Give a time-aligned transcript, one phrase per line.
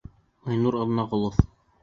[0.53, 1.35] Айнур АҘНАҒОЛОВ: